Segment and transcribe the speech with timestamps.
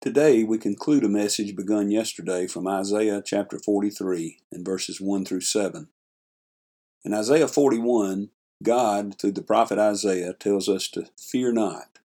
[0.00, 5.42] Today we conclude a message begun yesterday from Isaiah chapter 43 and verses 1 through
[5.42, 5.88] 7.
[7.04, 8.30] In Isaiah 41,
[8.62, 11.98] God, through the prophet Isaiah, tells us to fear not.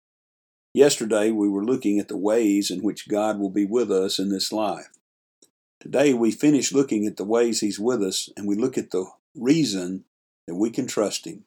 [0.74, 4.30] Yesterday we were looking at the ways in which God will be with us in
[4.30, 4.90] this life.
[5.80, 9.06] Today we finish looking at the ways He's with us and we look at the
[9.36, 10.06] reason
[10.48, 11.44] that we can trust Him.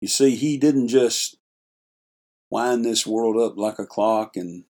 [0.00, 1.36] You see, He didn't just
[2.50, 4.64] wind this world up like a clock and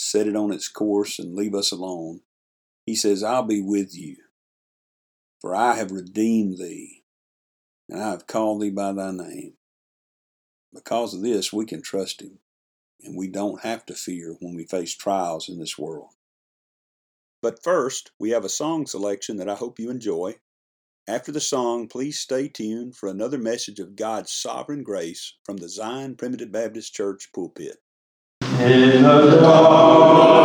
[0.00, 2.20] set it on its course, and leave us alone.
[2.86, 4.16] He says, I'll be with you,
[5.40, 7.04] for I have redeemed thee,
[7.88, 9.54] and I have called thee by thy name.
[10.72, 12.38] Because of this, we can trust him,
[13.02, 16.10] and we don't have to fear when we face trials in this world.
[17.42, 20.36] But first, we have a song selection that I hope you enjoy.
[21.06, 25.68] After the song, please stay tuned for another message of God's sovereign grace from the
[25.68, 27.78] Zion Primitive Baptist Church pulpit.
[28.60, 30.39] In the dark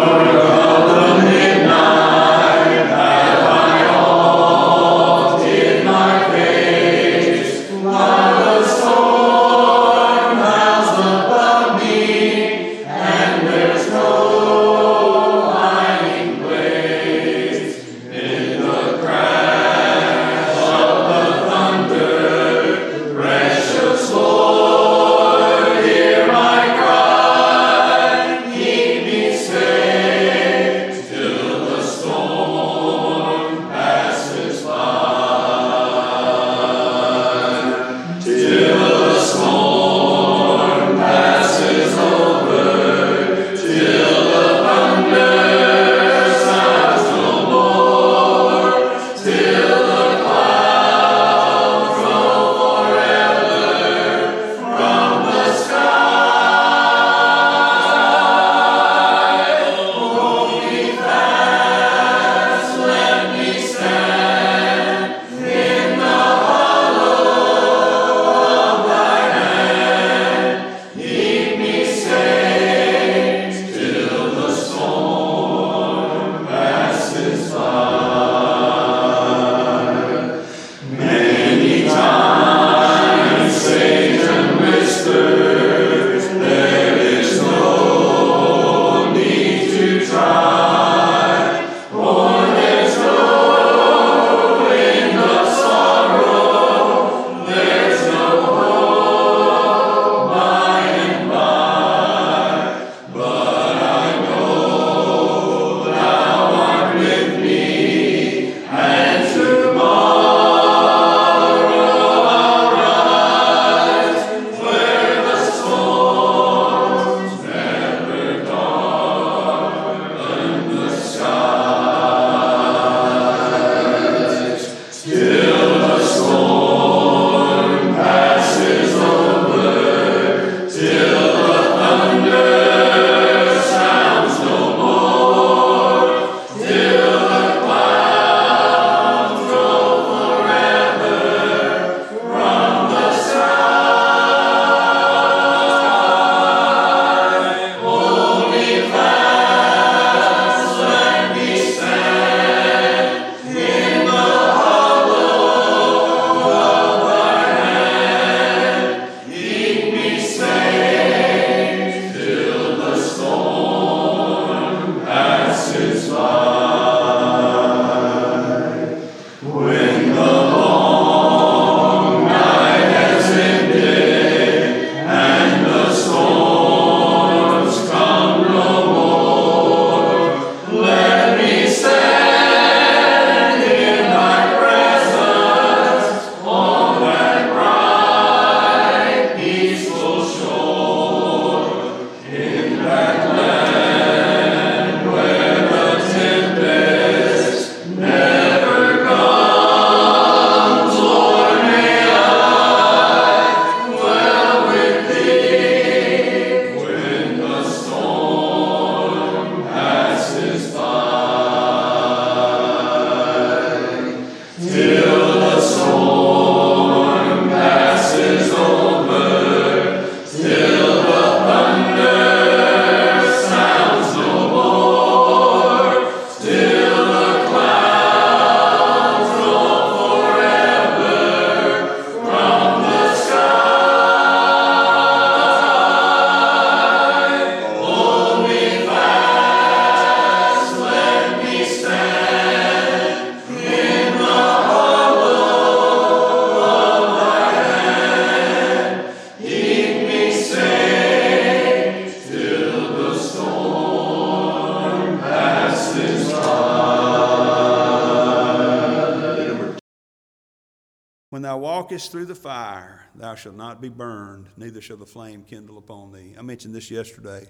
[261.96, 266.12] walkest through the fire, thou shalt not be burned, neither shall the flame kindle upon
[266.12, 266.36] thee.
[266.38, 267.48] I mentioned this yesterday.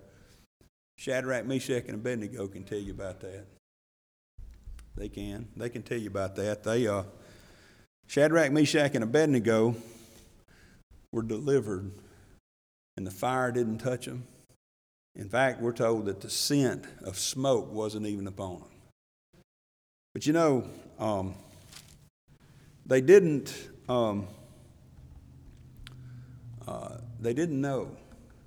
[0.99, 3.47] Shadrach, Meshach, and Abednego can tell you about that.
[4.95, 5.47] They can.
[5.57, 6.63] They can tell you about that.
[6.63, 7.05] They, uh,
[8.05, 9.75] Shadrach, Meshach, and Abednego
[11.11, 11.91] were delivered,
[12.97, 14.27] and the fire didn't touch them.
[15.15, 19.41] In fact, we're told that the scent of smoke wasn't even upon them.
[20.13, 20.69] But you know,
[20.99, 21.33] um,
[22.85, 23.71] they didn't.
[23.87, 24.27] Um,
[26.67, 27.95] uh, they didn't know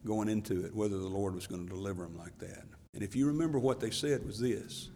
[0.05, 2.65] going into it whether the Lord was going to deliver them like that.
[2.95, 4.91] And if you remember what they said was this.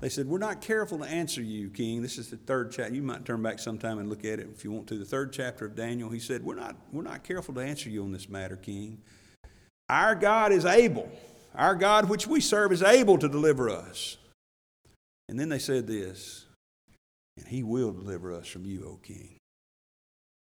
[0.00, 2.00] They said, We're not careful to answer you, King.
[2.00, 2.94] This is the third chapter.
[2.94, 4.98] You might turn back sometime and look at it if you want to.
[4.98, 8.02] The third chapter of Daniel, he said, We're not, we're not careful to answer you
[8.02, 9.02] on this matter, King.
[9.90, 11.10] Our God is able.
[11.54, 14.16] Our God, which we serve, is able to deliver us.
[15.28, 16.46] And then they said this,
[17.36, 19.36] and he will deliver us from you, O King.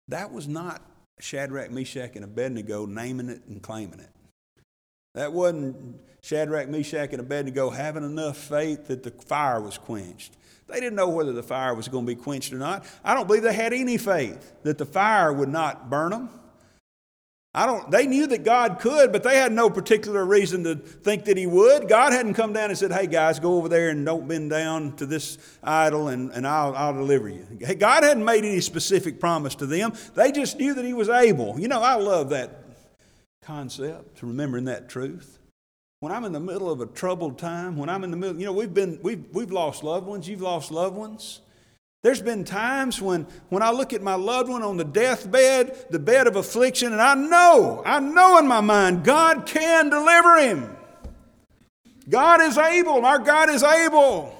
[0.09, 0.81] That was not
[1.19, 4.09] Shadrach, Meshach, and Abednego naming it and claiming it.
[5.15, 10.33] That wasn't Shadrach, Meshach, and Abednego having enough faith that the fire was quenched.
[10.67, 12.85] They didn't know whether the fire was going to be quenched or not.
[13.03, 16.29] I don't believe they had any faith that the fire would not burn them.
[17.53, 21.25] I don't, they knew that God could, but they had no particular reason to think
[21.25, 21.89] that He would.
[21.89, 24.95] God hadn't come down and said, Hey, guys, go over there and don't bend down
[24.97, 27.45] to this idol and, and I'll, I'll deliver you.
[27.79, 29.93] God hadn't made any specific promise to them.
[30.13, 31.59] They just knew that He was able.
[31.59, 32.65] You know, I love that
[33.41, 35.39] concept, remembering that truth.
[36.01, 38.45] When I'm in the middle of a troubled time, when I'm in the middle, you
[38.45, 41.41] know, we've been, we've, we've lost loved ones, you've lost loved ones.
[42.01, 45.99] There's been times when, when I look at my loved one on the deathbed, the
[45.99, 50.77] bed of affliction, and I know, I know in my mind, God can deliver him.
[52.07, 53.05] God is able.
[53.05, 54.35] Our God is able.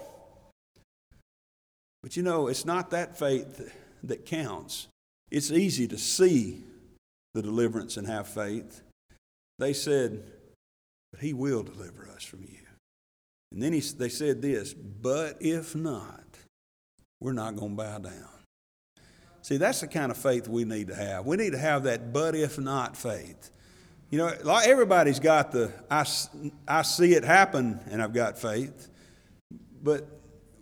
[2.01, 3.71] But you know, it's not that faith
[4.03, 4.87] that counts.
[5.29, 6.63] It's easy to see
[7.33, 8.81] the deliverance and have faith.
[9.59, 10.23] They said,
[11.11, 12.57] But he will deliver us from you.
[13.51, 16.28] And then he, they said this, But if not,
[17.19, 18.29] we're not going to bow down.
[19.41, 21.25] See, that's the kind of faith we need to have.
[21.25, 23.51] We need to have that but if not faith.
[24.09, 24.27] You know,
[24.63, 26.05] everybody's got the I,
[26.67, 28.89] I see it happen and I've got faith,
[29.81, 30.07] but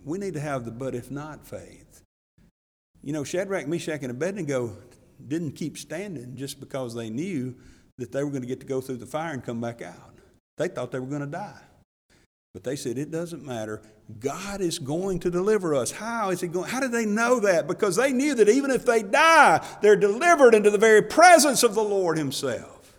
[0.03, 2.01] we need to have the but if not faith.
[3.03, 4.75] You know, Shadrach, Meshach, and Abednego
[5.25, 7.55] didn't keep standing just because they knew
[7.97, 10.15] that they were going to get to go through the fire and come back out.
[10.57, 11.61] They thought they were going to die.
[12.57, 13.83] But they said, it doesn't matter.
[14.19, 15.91] God is going to deliver us.
[15.91, 16.67] How is He going?
[16.67, 17.67] How did they know that?
[17.67, 21.75] Because they knew that even if they die, they're delivered into the very presence of
[21.75, 22.97] the Lord Himself.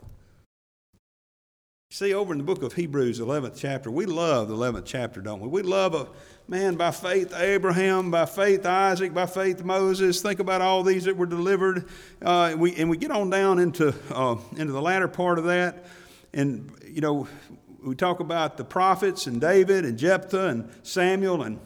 [1.90, 5.40] See, over in the book of Hebrews, 11th chapter, we love the 11th chapter, don't
[5.40, 5.48] we?
[5.48, 6.06] We love a
[6.46, 10.22] man by faith Abraham, by faith Isaac, by faith Moses.
[10.22, 11.88] Think about all these that were delivered.
[12.22, 15.84] Uh, we, and we get on down into, uh, into the latter part of that.
[16.32, 17.26] And, you know,
[17.88, 21.58] we talk about the prophets and David and Jephthah and Samuel and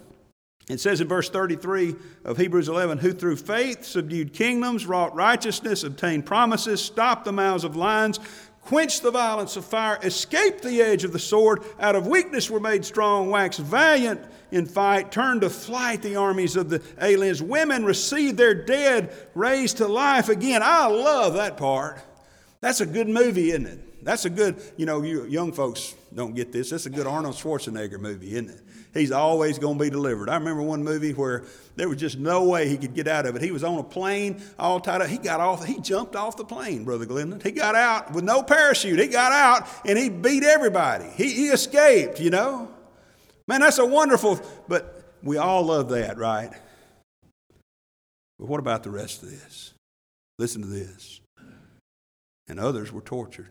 [0.69, 5.83] it says in verse 33 of Hebrews 11, who through faith subdued kingdoms, wrought righteousness,
[5.83, 8.21] obtained promises, stopped the mouths of lions,
[8.61, 12.61] quenched the violence of fire, escaped the edge of the sword, out of weakness were
[12.61, 14.21] made strong, waxed valiant
[14.53, 17.43] in fight, turned to flight the armies of the aliens.
[17.43, 20.63] Women received their dead, raised to life again.
[20.63, 22.01] I love that part.
[22.61, 23.92] That's a good movie, isn't it?
[24.03, 26.71] That's a good, you know, you young folks don't get this.
[26.71, 28.61] That's a good Arnold Schwarzenegger movie, isn't it?
[28.93, 30.29] He's always going to be delivered.
[30.29, 31.45] I remember one movie where
[31.77, 33.43] there was just no way he could get out of it.
[33.43, 35.09] He was on a plane, all tied up.
[35.09, 37.41] He got off, he jumped off the plane, Brother Glendon.
[37.41, 38.99] He got out with no parachute.
[38.99, 41.09] He got out and he beat everybody.
[41.17, 42.69] He, he escaped, you know.
[43.47, 46.51] Man, that's a wonderful, but we all love that, right?
[48.39, 49.73] But what about the rest of this?
[50.39, 51.21] Listen to this.
[52.49, 53.51] And others were tortured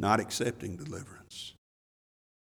[0.00, 1.54] not accepting deliverance,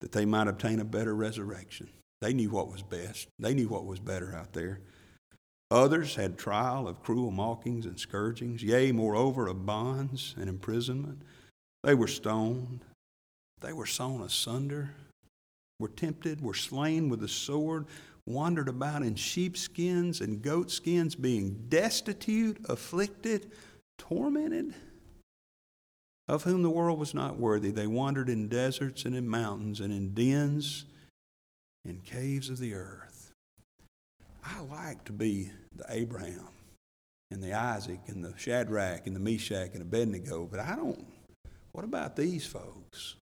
[0.01, 1.89] that they might obtain a better resurrection.
[2.21, 4.81] They knew what was best, they knew what was better out there.
[5.71, 11.23] Others had trial of cruel mockings and scourgings, yea, moreover, of bonds and imprisonment.
[11.85, 12.85] They were stoned,
[13.61, 14.95] they were sawn asunder,
[15.79, 17.87] were tempted, were slain with the sword,
[18.27, 23.53] wandered about in sheepskins and goatskins, being destitute, afflicted,
[23.99, 24.75] tormented
[26.29, 27.71] of whom the world was not worthy.
[27.71, 30.85] They wandered in deserts and in mountains and in dens
[31.85, 33.33] and caves of the earth.
[34.45, 36.49] I like to be the Abraham
[37.31, 41.07] and the Isaac and the Shadrach and the Meshach and Abednego, but I don't.
[41.73, 43.17] What about these folks?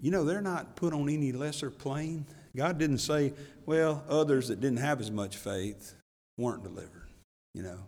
[0.00, 2.26] You know, they're not put on any lesser plane.
[2.56, 3.32] God didn't say,
[3.66, 5.94] well, others that didn't have as much faith
[6.38, 7.08] weren't delivered,
[7.54, 7.78] you know.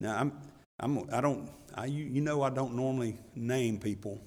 [0.00, 0.32] Now, I'm,
[0.80, 4.20] I'm, I don't, I, you, you know, I don't normally name people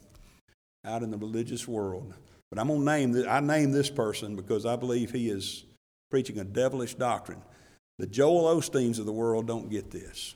[0.85, 2.13] out in the religious world,
[2.49, 5.63] but I'm to name, this, I name this person because I believe he is
[6.09, 7.41] preaching a devilish doctrine.
[7.99, 10.35] The Joel Osteens of the world don't get this.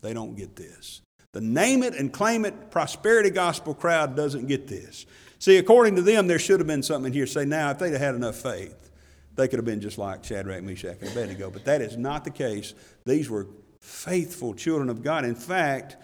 [0.00, 1.00] They don't get this.
[1.32, 5.06] The name it and claim it prosperity gospel crowd doesn't get this.
[5.38, 7.26] See, according to them, there should have been something here.
[7.26, 8.90] Say, now, if they'd have had enough faith,
[9.34, 11.50] they could have been just like Shadrach, Meshach, and Abednego.
[11.50, 12.74] But that is not the case.
[13.06, 13.46] These were
[13.82, 15.24] faithful children of God.
[15.24, 15.96] In fact,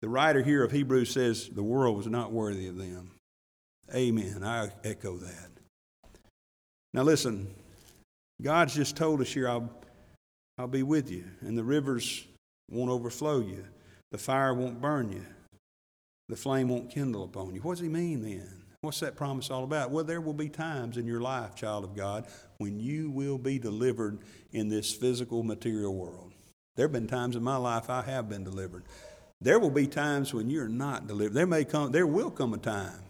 [0.00, 3.10] the writer here of Hebrews says the world was not worthy of them.
[3.94, 4.42] Amen.
[4.42, 5.50] I echo that.
[6.94, 7.52] Now, listen,
[8.40, 9.68] God's just told us here, I'll,
[10.56, 12.24] I'll be with you, and the rivers
[12.70, 13.64] won't overflow you,
[14.12, 15.24] the fire won't burn you,
[16.28, 17.60] the flame won't kindle upon you.
[17.62, 18.48] What does he mean then?
[18.82, 19.90] What's that promise all about?
[19.90, 22.26] Well, there will be times in your life, child of God,
[22.58, 24.18] when you will be delivered
[24.52, 26.33] in this physical, material world.
[26.76, 28.84] There have been times in my life I have been delivered.
[29.40, 31.34] There will be times when you're not delivered.
[31.34, 33.02] There may come, there will come a time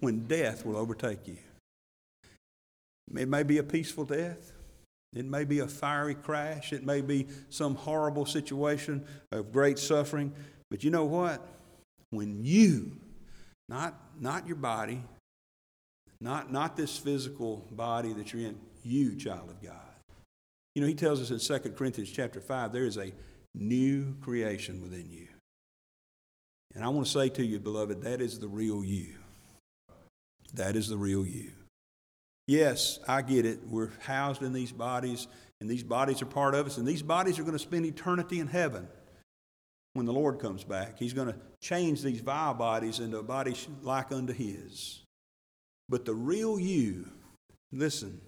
[0.00, 1.38] when death will overtake you.
[3.16, 4.52] It may be a peaceful death.
[5.14, 6.72] It may be a fiery crash.
[6.72, 10.32] It may be some horrible situation of great suffering.
[10.70, 11.46] But you know what?
[12.10, 12.92] When you,
[13.68, 15.02] not, not your body,
[16.20, 19.91] not, not this physical body that you're in, you, child of God.
[20.74, 23.12] You know, he tells us in 2 Corinthians chapter 5, there is a
[23.54, 25.28] new creation within you.
[26.74, 29.14] And I want to say to you, beloved, that is the real you.
[30.54, 31.52] That is the real you.
[32.46, 33.60] Yes, I get it.
[33.68, 35.28] We're housed in these bodies,
[35.60, 38.40] and these bodies are part of us, and these bodies are going to spend eternity
[38.40, 38.88] in heaven
[39.92, 40.98] when the Lord comes back.
[40.98, 45.00] He's going to change these vile bodies into body like unto His.
[45.88, 47.08] But the real you,
[47.70, 48.20] listen,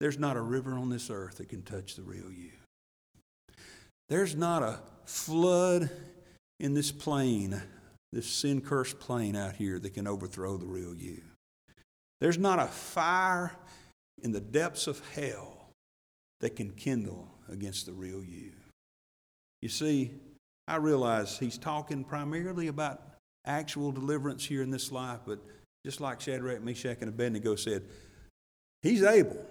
[0.00, 2.50] there's not a river on this earth that can touch the real you.
[4.08, 5.90] There's not a flood
[6.58, 7.62] in this plain,
[8.12, 11.22] this sin cursed plain out here, that can overthrow the real you.
[12.20, 13.52] There's not a fire
[14.22, 15.68] in the depths of hell
[16.40, 18.52] that can kindle against the real you.
[19.62, 20.12] You see,
[20.66, 23.02] I realize he's talking primarily about
[23.46, 25.38] actual deliverance here in this life, but
[25.84, 27.84] just like Shadrach, Meshach, and Abednego said,
[28.82, 29.44] he's able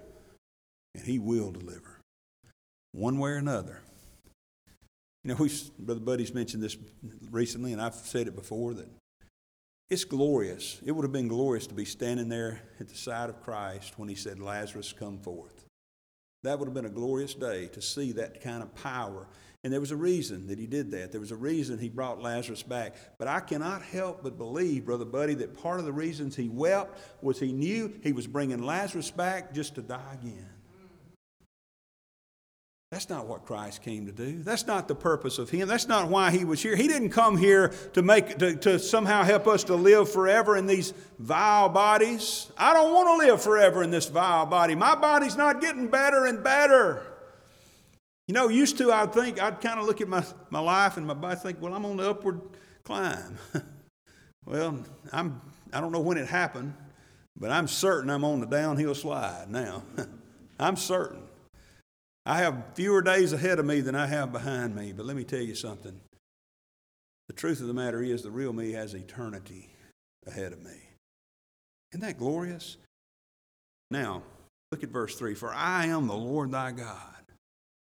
[0.99, 1.99] and he will deliver
[2.91, 3.81] one way or another.
[5.23, 6.77] You know, we, Brother Buddy's mentioned this
[7.31, 8.87] recently, and I've said it before that
[9.89, 10.79] it's glorious.
[10.85, 14.07] It would have been glorious to be standing there at the side of Christ when
[14.07, 15.65] he said, Lazarus, come forth.
[16.43, 19.27] That would have been a glorious day to see that kind of power.
[19.63, 21.11] And there was a reason that he did that.
[21.11, 22.95] There was a reason he brought Lazarus back.
[23.17, 26.97] But I cannot help but believe, Brother Buddy, that part of the reasons he wept
[27.21, 30.47] was he knew he was bringing Lazarus back just to die again.
[32.91, 34.41] That's not what Christ came to do.
[34.41, 35.67] That's not the purpose of Him.
[35.67, 36.75] That's not why He was here.
[36.75, 40.65] He didn't come here to make to, to somehow help us to live forever in
[40.65, 42.51] these vile bodies.
[42.57, 44.73] I don't want to live forever in this vile body.
[44.73, 47.03] My body's not getting better and better.
[48.27, 51.05] You know, used to I'd think I'd kind of look at my, my life and
[51.05, 52.41] my body think, well, I'm on the upward
[52.83, 53.37] climb.
[54.45, 55.39] well, I'm
[55.71, 56.73] I don't know when it happened,
[57.37, 59.83] but I'm certain I'm on the downhill slide now.
[60.59, 61.28] I'm certain.
[62.29, 65.23] I have fewer days ahead of me than I have behind me, but let me
[65.23, 65.99] tell you something.
[67.27, 69.71] The truth of the matter is, the real me has eternity
[70.27, 70.77] ahead of me.
[71.91, 72.77] Isn't that glorious?
[73.89, 74.21] Now,
[74.71, 77.15] look at verse 3 For I am the Lord thy God.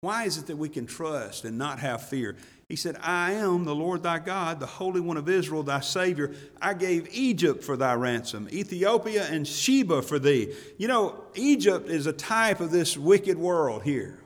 [0.01, 2.37] Why is it that we can trust and not have fear?
[2.69, 6.33] He said, I am the Lord thy God, the Holy One of Israel, thy Savior.
[6.63, 10.55] I gave Egypt for thy ransom, Ethiopia and Sheba for thee.
[10.79, 14.20] You know, Egypt is a type of this wicked world here.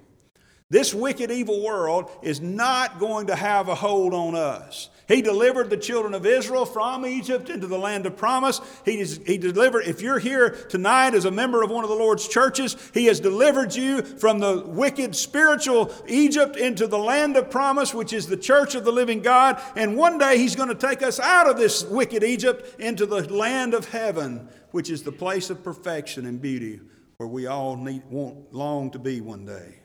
[0.75, 4.89] This wicked, evil world is not going to have a hold on us.
[5.07, 8.61] He delivered the children of Israel from Egypt into the land of promise.
[8.85, 11.95] He, is, he delivered, if you're here tonight as a member of one of the
[11.95, 17.51] Lord's churches, He has delivered you from the wicked spiritual Egypt into the land of
[17.51, 19.63] promise, which is the church of the living God.
[19.77, 23.33] And one day He's going to take us out of this wicked Egypt into the
[23.33, 26.81] land of heaven, which is the place of perfection and beauty
[27.19, 29.84] where we all need, want, long to be one day.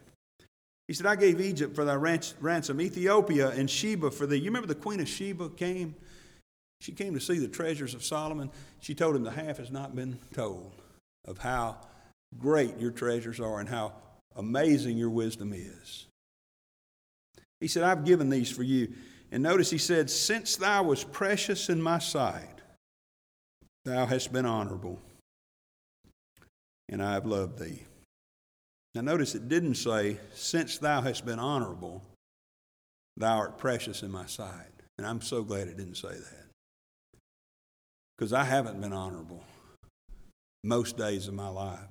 [0.89, 4.37] He said, I gave Egypt for thy ransom, Ethiopia and Sheba for thee.
[4.37, 5.93] You remember the queen of Sheba came?
[6.81, 8.49] She came to see the treasures of Solomon.
[8.79, 10.81] She told him the half has not been told
[11.25, 11.77] of how
[12.39, 13.93] great your treasures are and how
[14.35, 16.07] amazing your wisdom is.
[17.59, 18.91] He said, I've given these for you.
[19.31, 22.61] And notice he said, Since thou was precious in my sight,
[23.85, 24.99] thou hast been honorable,
[26.87, 27.83] and I have loved thee.
[28.95, 32.01] Now, notice it didn't say, Since thou hast been honorable,
[33.17, 34.71] thou art precious in my sight.
[34.97, 37.19] And I'm so glad it didn't say that.
[38.17, 39.43] Because I haven't been honorable
[40.63, 41.87] most days of my life.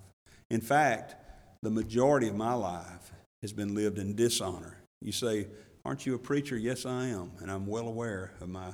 [0.50, 1.14] In fact,
[1.62, 3.12] the majority of my life
[3.42, 4.78] has been lived in dishonor.
[5.00, 5.46] You say,
[5.84, 6.56] Aren't you a preacher?
[6.56, 7.32] Yes, I am.
[7.40, 8.72] And I'm well aware of my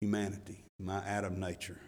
[0.00, 1.80] humanity, my Adam nature.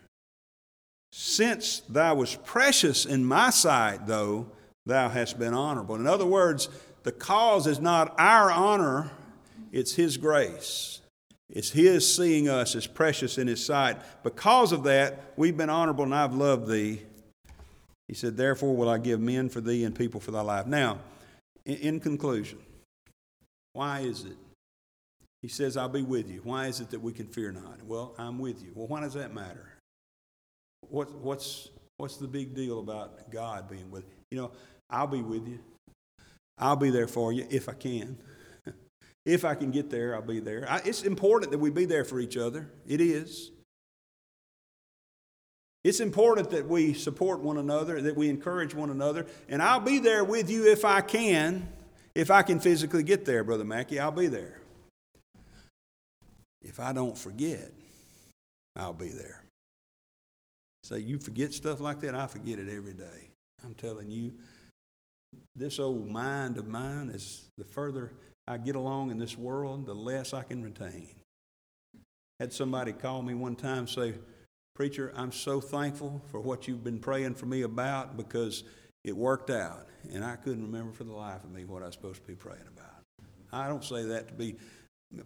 [1.12, 4.50] Since thou was precious in my sight, though,
[4.86, 5.94] thou hast been honorable.
[5.94, 6.68] In other words,
[7.02, 9.10] the cause is not our honor,
[9.72, 11.00] it's His grace.
[11.50, 13.98] It's His seeing us as precious in His sight.
[14.22, 17.02] Because of that, we've been honorable and I've loved thee.
[18.08, 20.66] He said, Therefore will I give men for thee and people for thy life.
[20.66, 20.98] Now,
[21.64, 22.58] in conclusion,
[23.72, 24.36] why is it?
[25.42, 26.40] He says, I'll be with you.
[26.42, 27.82] Why is it that we can fear not?
[27.84, 28.72] Well, I'm with you.
[28.74, 29.74] Well, why does that matter?
[30.88, 31.68] What, what's,
[31.98, 34.14] what's the big deal about God being with you?
[34.30, 34.50] You know,
[34.90, 35.58] I'll be with you.
[36.58, 38.16] I'll be there for you if I can.
[39.26, 40.66] if I can get there, I'll be there.
[40.68, 42.70] I, it's important that we be there for each other.
[42.86, 43.50] It is.
[45.84, 49.98] It's important that we support one another, that we encourage one another, and I'll be
[49.98, 51.68] there with you if I can.
[52.14, 54.60] If I can physically get there, Brother Mackey, I'll be there.
[56.62, 57.70] If I don't forget,
[58.76, 59.44] I'll be there.
[60.84, 62.14] Say, you forget stuff like that?
[62.14, 63.30] I forget it every day.
[63.64, 64.32] I'm telling you,
[65.56, 68.12] this old mind of mine is the further
[68.46, 71.08] I get along in this world, the less I can retain.
[72.40, 74.14] Had somebody call me one time say,
[74.74, 78.64] Preacher, I'm so thankful for what you've been praying for me about because
[79.04, 79.86] it worked out.
[80.12, 82.34] And I couldn't remember for the life of me what I was supposed to be
[82.34, 83.04] praying about.
[83.52, 84.56] I don't say that to be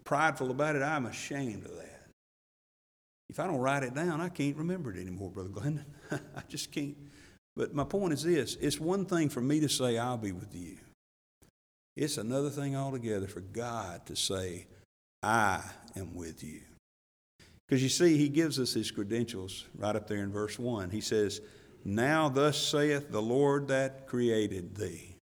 [0.05, 0.83] prideful about it.
[0.83, 2.11] I'm ashamed of that.
[3.31, 5.87] If I don't write it down, I can't remember it anymore, Brother Glendon.
[6.11, 6.97] I just can't.
[7.59, 10.55] But my point is this it's one thing for me to say, I'll be with
[10.55, 10.77] you.
[11.97, 14.68] It's another thing altogether for God to say,
[15.25, 15.62] I
[15.97, 16.61] am with you.
[17.66, 20.90] Because you see, he gives us his credentials right up there in verse 1.
[20.90, 21.40] He says,
[21.85, 25.16] Now thus saith the Lord that created thee.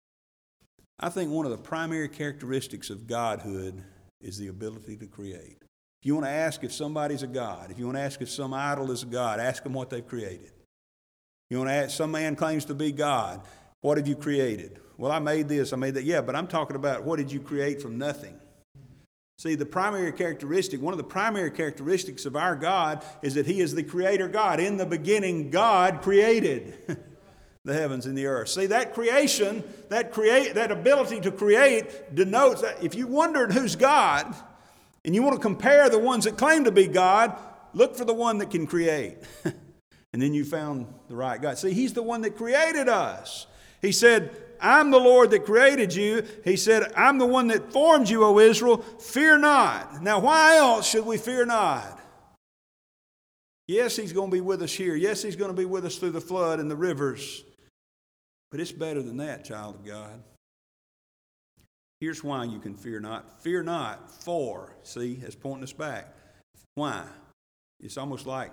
[0.99, 3.85] I think one of the primary characteristics of Godhood
[4.23, 5.59] is the ability to create.
[6.01, 8.31] If you want to ask if somebody's a God, if you want to ask if
[8.31, 10.53] some idol is a God, ask them what they've created.
[11.53, 13.43] You want to ask, some man claims to be God,
[13.83, 14.81] what have you created?
[14.97, 16.05] Well, I made this, I made that.
[16.05, 18.41] Yeah, but I'm talking about what did you create from nothing?
[19.37, 23.61] See, the primary characteristic, one of the primary characteristics of our God is that He
[23.61, 24.61] is the creator God.
[24.61, 26.73] In the beginning, God created
[27.67, 28.49] the heavens and the earth.
[28.49, 33.77] See, that creation, that create that ability to create denotes that if you wondered who's
[33.77, 34.35] God
[35.05, 37.39] and you want to compare the ones that claim to be God,
[37.75, 39.19] look for the one that can create.
[40.13, 41.59] and then you found the right God.
[41.59, 43.47] See, He's the one that created us.
[43.83, 46.27] He said, I'm the Lord that created you.
[46.45, 48.79] He said, I'm the one that formed you, O Israel.
[48.79, 50.03] Fear not.
[50.03, 52.01] Now, why else should we fear not?
[53.69, 54.97] Yes, He's going to be with us here.
[54.97, 57.45] Yes, He's going to be with us through the flood and the rivers.
[58.51, 60.23] But it's better than that, child of God.
[62.01, 63.43] Here's why you can fear not.
[63.43, 66.09] Fear not, for, see, it's pointing us back.
[66.75, 67.05] Why?
[67.81, 68.51] It's almost like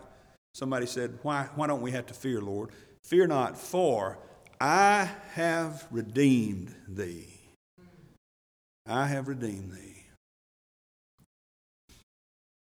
[0.54, 2.72] somebody said, Why, why don't we have to fear, Lord?
[3.04, 4.20] Fear not, for
[4.60, 7.40] I have redeemed thee.
[8.86, 10.06] I have redeemed thee.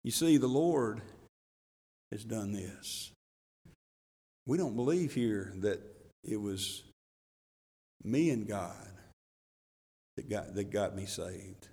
[0.02, 1.02] You see, the Lord
[2.12, 3.10] has done this.
[4.46, 5.80] We don't believe here that
[6.22, 6.84] it was
[8.04, 8.86] me and God
[10.16, 11.68] that got, that got me saved.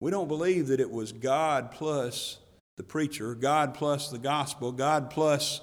[0.00, 2.38] We don't believe that it was God plus
[2.78, 5.60] the preacher, God plus the gospel, God plus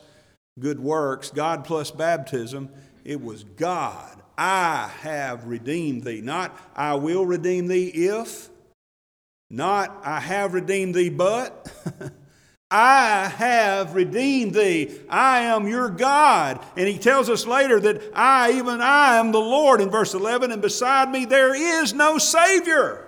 [0.60, 2.70] good works, God plus baptism.
[3.04, 4.22] It was God.
[4.38, 6.22] I have redeemed thee.
[6.22, 8.50] Not I will redeem thee if,
[9.50, 11.72] not I have redeemed thee but.
[12.70, 15.00] I have redeemed thee.
[15.08, 16.60] I am your God.
[16.76, 20.52] And he tells us later that I, even I, am the Lord in verse 11,
[20.52, 23.05] and beside me there is no Savior.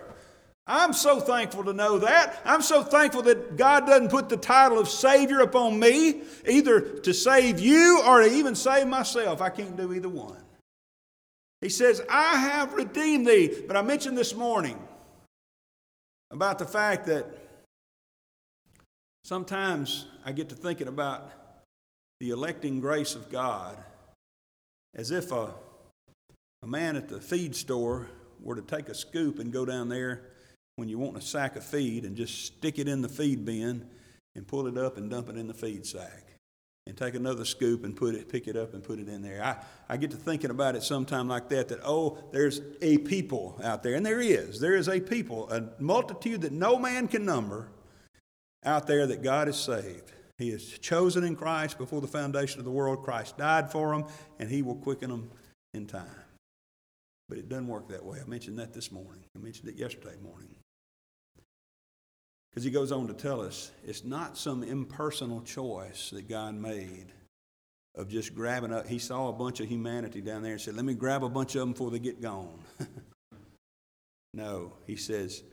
[0.68, 2.42] I'm so thankful to know that.
[2.44, 7.14] I'm so thankful that God doesn't put the title of Savior upon me, either to
[7.14, 9.42] save you or to even save myself.
[9.42, 10.44] I can't do either one.
[11.62, 13.64] He says, I have redeemed thee.
[13.66, 14.78] But I mentioned this morning
[16.32, 17.26] about the fact that
[19.24, 21.32] sometimes I get to thinking about
[22.20, 23.78] the electing grace of God
[24.96, 25.54] as if a,
[26.62, 28.10] a man at the feed store
[28.42, 30.24] were to take a scoop and go down there
[30.78, 33.86] when you want a sack of feed and just stick it in the feed bin
[34.36, 36.24] and pull it up and dump it in the feed sack.
[36.86, 39.44] and take another scoop and put it, pick it up and put it in there.
[39.44, 39.58] I,
[39.90, 43.84] I get to thinking about it sometime like that, that, oh, there's a people out
[43.84, 43.96] there.
[43.96, 44.62] And there is.
[44.62, 47.68] There is a people, a multitude that no man can number
[48.64, 50.14] out there that God has saved.
[50.38, 53.04] He is chosen in Christ before the foundation of the world.
[53.04, 54.06] Christ died for them,
[54.40, 55.32] and He will quicken them
[55.74, 56.06] in time.
[57.28, 58.20] But it doesn't work that way.
[58.24, 59.26] I mentioned that this morning.
[59.36, 60.56] I mentioned it yesterday morning.
[62.58, 67.06] Because he goes on to tell us it's not some impersonal choice that God made
[67.94, 68.88] of just grabbing up.
[68.88, 71.54] He saw a bunch of humanity down there and said, Let me grab a bunch
[71.54, 72.58] of them before they get gone.
[74.34, 75.44] no, he says,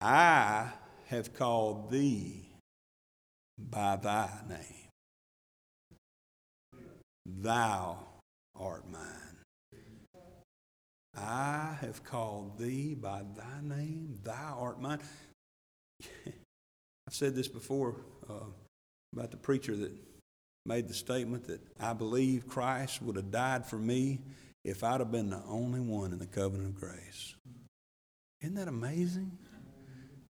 [0.00, 0.68] I
[1.06, 2.46] have called thee
[3.58, 4.90] by thy name.
[7.26, 7.98] Thou
[8.54, 9.80] art mine.
[11.16, 14.20] I have called thee by thy name.
[14.22, 15.00] Thou art mine.
[17.14, 17.94] I've said this before
[18.28, 18.46] uh,
[19.12, 19.92] about the preacher that
[20.66, 24.18] made the statement that I believe Christ would have died for me
[24.64, 27.36] if I'd have been the only one in the covenant of grace.
[28.42, 29.30] Isn't that amazing?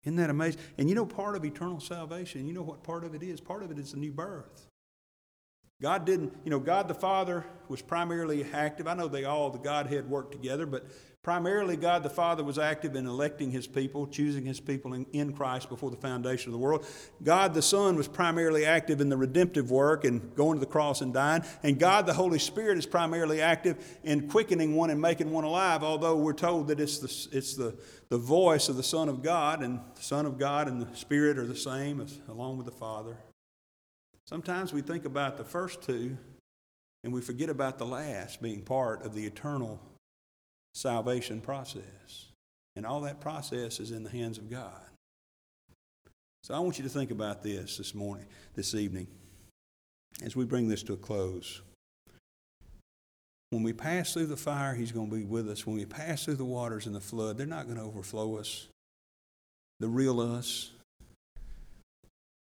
[0.03, 0.61] Isn't that amazing?
[0.77, 3.41] And you know, part of eternal salvation, you know what part of it is?
[3.41, 4.67] Part of it is the new birth.
[5.81, 8.87] God didn't, you know, God the Father was primarily active.
[8.87, 10.85] I know they all, the Godhead worked together, but
[11.25, 15.33] primarily God the Father was active in electing his people, choosing his people in, in,
[15.33, 16.87] Christ before the foundation of the world.
[17.23, 21.01] God the Son was primarily active in the redemptive work and going to the cross
[21.01, 21.43] and dying.
[21.63, 25.83] And God the Holy Spirit is primarily active in quickening one and making one alive,
[25.83, 27.75] although we're told that it's the, it's the,
[28.11, 31.39] the voice of the Son of God, and the Son of God and the Spirit
[31.39, 33.17] are the same as, along with the Father.
[34.27, 36.19] Sometimes we think about the first two
[37.03, 39.81] and we forget about the last being part of the eternal
[40.75, 42.27] salvation process.
[42.77, 44.81] And all that process is in the hands of God.
[46.43, 49.07] So I want you to think about this this morning, this evening,
[50.23, 51.63] as we bring this to a close.
[53.51, 55.65] When we pass through the fire, He's going to be with us.
[55.67, 58.67] When we pass through the waters and the flood, they're not going to overflow us.
[59.81, 60.73] The real us.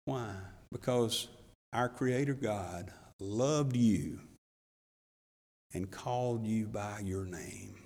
[0.05, 0.31] Why?
[0.71, 1.29] Because
[1.73, 4.21] our Creator God loved you
[5.75, 7.82] and called you by your name.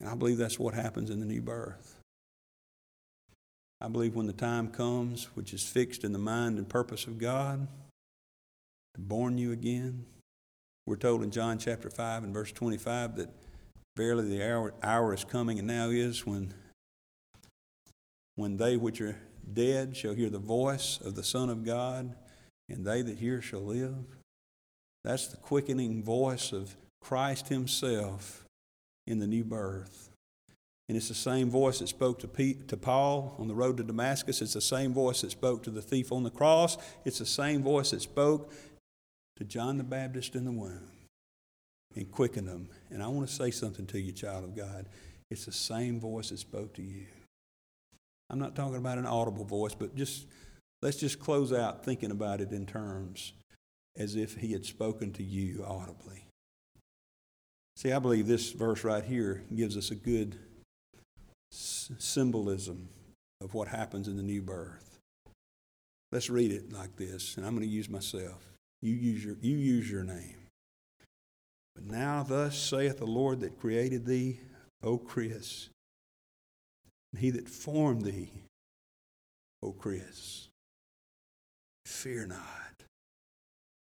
[0.00, 2.00] And I believe that's what happens in the new birth.
[3.80, 7.18] I believe when the time comes, which is fixed in the mind and purpose of
[7.18, 7.66] God,
[8.94, 10.04] to born you again,
[10.86, 13.30] we're told in John chapter 5 and verse 25 that
[13.96, 16.52] verily the hour, hour is coming and now is when,
[18.36, 19.16] when they which are
[19.52, 22.14] dead shall hear the voice of the Son of God
[22.68, 24.04] and they that hear shall live.
[25.04, 28.44] That's the quickening voice of Christ Himself
[29.10, 30.10] in the new birth.
[30.88, 34.42] And it's the same voice that spoke to, to Paul on the road to Damascus.
[34.42, 36.78] It's the same voice that spoke to the thief on the cross.
[37.04, 38.52] It's the same voice that spoke
[39.36, 40.90] to John the Baptist in the womb
[41.94, 42.68] and quickened them.
[42.90, 44.86] And I want to say something to you, child of God.
[45.30, 47.06] It's the same voice that spoke to you.
[48.28, 50.26] I'm not talking about an audible voice, but just
[50.82, 53.34] Let's just close out thinking about it in terms
[53.96, 56.26] as if he had spoken to you audibly.
[57.80, 60.36] See, I believe this verse right here gives us a good
[61.50, 62.90] symbolism
[63.40, 64.98] of what happens in the new birth.
[66.12, 68.44] Let's read it like this, and I'm going to use myself.
[68.82, 70.36] You use your, you use your name.
[71.74, 74.40] But now, thus saith the Lord that created thee,
[74.82, 75.70] O Chris,
[77.14, 78.28] and he that formed thee,
[79.62, 80.48] O Chris.
[81.86, 82.84] Fear not.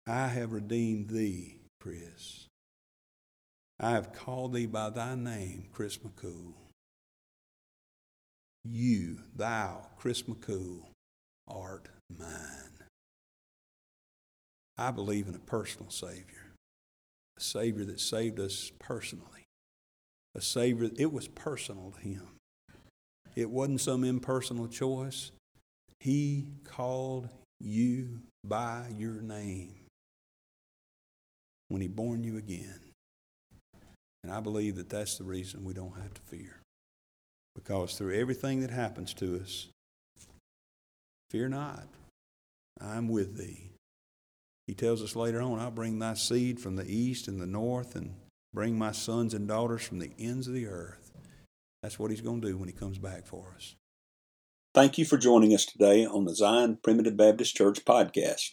[0.06, 2.47] I have redeemed thee, Chris.
[3.80, 6.54] I have called thee by thy name, Chris McCool.
[8.64, 10.86] You, thou, Chris McCool,
[11.46, 11.88] art
[12.18, 12.84] mine.
[14.76, 16.52] I believe in a personal Savior,
[17.36, 19.46] a Savior that saved us personally,
[20.34, 22.28] a Savior, it was personal to Him.
[23.36, 25.30] It wasn't some impersonal choice.
[26.00, 27.28] He called
[27.60, 29.74] you by your name
[31.68, 32.87] when He born you again.
[34.22, 36.60] And I believe that that's the reason we don't have to fear.
[37.54, 39.68] Because through everything that happens to us,
[41.30, 41.86] fear not,
[42.80, 43.70] I'm with thee.
[44.66, 47.96] He tells us later on, I'll bring thy seed from the east and the north
[47.96, 48.14] and
[48.52, 51.10] bring my sons and daughters from the ends of the earth.
[51.82, 53.76] That's what he's going to do when he comes back for us.
[54.74, 58.52] Thank you for joining us today on the Zion Primitive Baptist Church podcast.